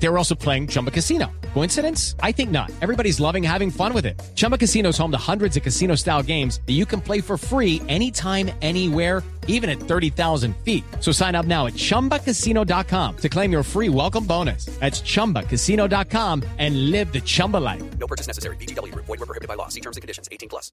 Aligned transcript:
They 0.00 0.08
were 0.08 0.18
also 0.18 0.34
playing 0.34 0.68
Chumba 0.68 0.90
Casino. 0.90 1.30
Coincidence? 1.54 2.14
I 2.22 2.32
think 2.32 2.50
not. 2.50 2.70
Everybody's 2.80 3.18
loving 3.18 3.42
having 3.42 3.70
fun 3.70 3.92
with 3.92 4.06
it. 4.06 4.20
Chumba 4.34 4.56
Casino 4.56 4.90
is 4.90 4.98
home 4.98 5.10
to 5.10 5.18
hundreds 5.18 5.56
of 5.56 5.62
casino 5.62 5.96
style 5.96 6.22
games 6.22 6.60
that 6.66 6.74
you 6.74 6.86
can 6.86 7.00
play 7.00 7.20
for 7.20 7.36
free 7.36 7.82
anytime, 7.88 8.50
anywhere, 8.62 9.22
even 9.48 9.68
at 9.68 9.80
30,000 9.80 10.54
feet. 10.58 10.84
So 11.00 11.10
sign 11.10 11.34
up 11.34 11.46
now 11.46 11.66
at 11.66 11.74
chumbacasino.com 11.74 13.16
to 13.16 13.28
claim 13.28 13.50
your 13.50 13.64
free 13.64 13.88
welcome 13.88 14.24
bonus. 14.24 14.66
That's 14.78 15.00
chumbacasino.com 15.00 16.44
and 16.58 16.90
live 16.90 17.12
the 17.12 17.20
Chumba 17.20 17.56
life. 17.56 17.82
No 17.98 18.06
purchase 18.06 18.28
necessary. 18.28 18.56
VGW. 18.56 18.94
Void 18.94 19.08
were 19.08 19.26
prohibited 19.26 19.48
by 19.48 19.54
law. 19.54 19.68
See 19.68 19.80
terms 19.80 19.96
and 19.96 20.02
conditions. 20.02 20.28
18 20.30 20.48
plus. 20.48 20.70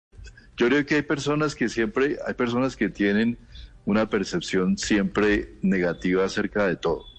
Yo 0.57 0.69
creo 0.69 0.85
que 0.85 0.97
hay 0.97 1.01
personas 1.01 1.55
que 1.55 1.67
siempre, 1.67 2.17
hay 2.25 2.33
personas 2.33 2.75
que 2.75 2.89
tienen 2.89 3.37
una 3.85 4.09
percepción 4.09 4.77
siempre 4.77 5.57
negativa 5.61 6.25
acerca 6.25 6.67
de 6.67 6.75
todo. 6.75 7.14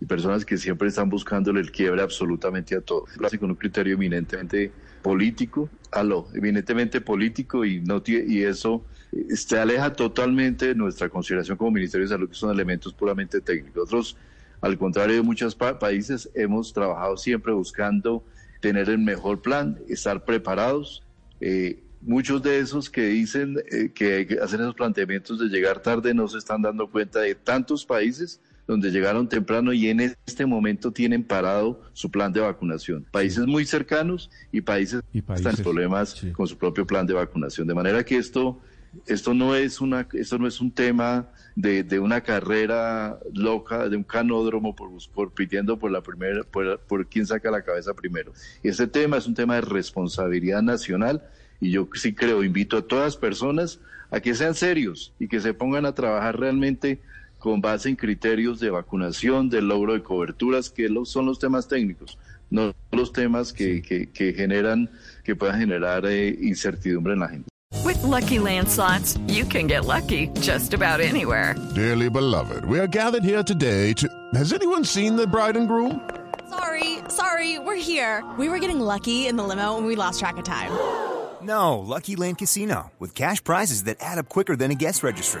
Y 0.00 0.06
personas 0.06 0.44
que 0.44 0.56
siempre 0.56 0.88
están 0.88 1.10
buscándole 1.10 1.60
el 1.60 1.70
quiebre 1.70 2.00
absolutamente 2.02 2.74
a 2.74 2.80
todo. 2.80 3.04
Con 3.38 3.50
un 3.50 3.56
criterio 3.56 3.94
eminentemente 3.94 4.72
político, 5.02 5.68
aló, 5.92 6.28
eminentemente 6.34 7.00
político 7.00 7.64
y 7.64 7.80
no 7.80 8.02
y 8.06 8.42
eso 8.42 8.84
eh, 9.12 9.36
se 9.36 9.58
aleja 9.58 9.92
totalmente 9.92 10.68
de 10.68 10.74
nuestra 10.74 11.08
consideración 11.08 11.56
como 11.56 11.70
Ministerio 11.70 12.06
de 12.06 12.14
Salud, 12.14 12.28
que 12.28 12.34
son 12.34 12.50
elementos 12.50 12.94
puramente 12.94 13.40
técnicos. 13.40 13.76
Nosotros, 13.92 14.16
al 14.60 14.78
contrario 14.78 15.16
de 15.16 15.22
muchos 15.22 15.54
pa- 15.54 15.78
países, 15.78 16.30
hemos 16.34 16.72
trabajado 16.72 17.16
siempre 17.16 17.52
buscando 17.52 18.24
tener 18.60 18.88
el 18.88 18.98
mejor 18.98 19.40
plan, 19.42 19.78
estar 19.88 20.24
preparados. 20.24 21.02
Eh, 21.40 21.82
muchos 22.02 22.42
de 22.42 22.58
esos 22.58 22.88
que 22.88 23.06
dicen 23.06 23.56
eh, 23.70 23.90
que 23.94 24.38
hacen 24.42 24.60
esos 24.60 24.74
planteamientos 24.74 25.38
de 25.38 25.46
llegar 25.48 25.80
tarde 25.80 26.14
no 26.14 26.26
se 26.28 26.38
están 26.38 26.62
dando 26.62 26.90
cuenta 26.90 27.20
de 27.20 27.34
tantos 27.34 27.84
países 27.84 28.40
donde 28.70 28.92
llegaron 28.92 29.28
temprano 29.28 29.72
y 29.72 29.88
en 29.88 29.98
este 29.98 30.46
momento 30.46 30.92
tienen 30.92 31.24
parado 31.24 31.82
su 31.92 32.08
plan 32.08 32.32
de 32.32 32.38
vacunación. 32.38 33.04
Países 33.10 33.44
muy 33.44 33.64
cercanos 33.64 34.30
y 34.52 34.60
países, 34.60 35.02
Y 35.12 35.22
que 35.22 35.32
están 35.32 35.56
en 35.56 35.64
problemas 35.64 36.10
sí. 36.10 36.30
con 36.30 36.46
su 36.46 36.56
propio 36.56 36.86
plan 36.86 37.04
de 37.04 37.14
vacunación. 37.14 37.66
De 37.66 37.74
manera 37.74 38.04
que 38.04 38.16
esto, 38.16 38.60
esto 39.06 39.34
no 39.34 39.56
es 39.56 39.80
una, 39.80 40.06
esto 40.12 40.38
no 40.38 40.46
es 40.46 40.60
un 40.60 40.70
tema 40.70 41.30
de, 41.56 41.82
de 41.82 41.98
una 41.98 42.20
carrera 42.20 43.18
loca, 43.34 43.88
de 43.88 43.96
un 43.96 44.04
canódromo 44.04 44.76
por, 44.76 44.88
por 45.12 45.34
pidiendo 45.34 45.76
por 45.76 45.90
la 45.90 46.00
primera, 46.00 46.44
por, 46.44 46.78
por 46.78 47.08
quién 47.08 47.26
saca 47.26 47.50
la 47.50 47.62
cabeza 47.62 47.92
primero. 47.94 48.32
Este 48.62 48.86
tema 48.86 49.16
es 49.16 49.26
un 49.26 49.34
tema 49.34 49.56
de 49.56 49.62
responsabilidad 49.62 50.62
nacional 50.62 51.24
y 51.60 51.72
yo 51.72 51.88
sí 51.94 52.14
creo, 52.14 52.44
invito 52.44 52.76
a 52.76 52.82
todas 52.82 53.16
personas 53.16 53.80
a 54.12 54.20
que 54.20 54.32
sean 54.36 54.54
serios 54.54 55.12
y 55.18 55.26
que 55.26 55.40
se 55.40 55.54
pongan 55.54 55.86
a 55.86 55.94
trabajar 55.96 56.38
realmente 56.38 57.00
con 57.40 57.60
base 57.60 57.88
en 57.88 57.96
criterios 57.96 58.60
de 58.60 58.70
vacunación, 58.70 59.48
de 59.50 59.60
logro 59.60 59.94
de 59.94 60.02
coberturas, 60.04 60.70
que 60.70 60.88
lo- 60.88 61.04
son 61.04 61.26
los 61.26 61.38
temas 61.40 61.66
técnicos, 61.66 62.16
no 62.50 62.72
los 62.92 63.12
temas 63.12 63.52
que, 63.52 63.82
que, 63.82 64.08
que 64.10 64.32
generan, 64.32 64.88
que 65.24 65.34
puedan 65.34 65.58
generar 65.58 66.04
eh, 66.06 66.28
incertidumbre 66.40 67.14
en 67.14 67.18
la 67.20 67.28
gente. 67.28 67.48
With 67.84 68.02
Lucky 68.04 68.38
Land 68.38 68.68
slots, 68.68 69.18
you 69.26 69.44
can 69.44 69.66
get 69.66 69.84
lucky 69.86 70.28
just 70.40 70.74
about 70.74 71.00
anywhere. 71.00 71.54
Dearly 71.74 72.08
beloved, 72.10 72.64
we 72.66 72.78
are 72.78 72.86
gathered 72.86 73.24
here 73.24 73.42
today 73.42 73.92
to. 73.94 74.06
Has 74.34 74.52
anyone 74.52 74.84
seen 74.84 75.16
the 75.16 75.26
bride 75.26 75.56
and 75.56 75.66
groom? 75.66 76.00
Sorry, 76.50 76.98
sorry, 77.08 77.58
we're 77.58 77.76
here. 77.80 78.22
We 78.38 78.48
were 78.48 78.58
getting 78.58 78.80
lucky 78.80 79.26
in 79.28 79.36
the 79.36 79.44
limo 79.44 79.76
and 79.78 79.86
we 79.86 79.96
lost 79.96 80.18
track 80.20 80.36
of 80.36 80.44
time. 80.44 80.70
No, 81.42 81.78
Lucky 81.78 82.16
Land 82.16 82.36
Casino, 82.38 82.90
with 82.98 83.14
cash 83.14 83.42
prizes 83.42 83.84
that 83.84 83.96
add 84.00 84.18
up 84.18 84.28
quicker 84.28 84.56
than 84.56 84.70
a 84.70 84.74
guest 84.74 85.02
registry. 85.02 85.40